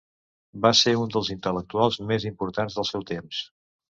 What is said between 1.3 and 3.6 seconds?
intel·lectuals més importants del seu temps.